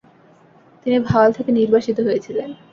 [0.85, 2.49] তিনি ভাওয়াল থেকে নির্বাসিত হয়েছিলেন।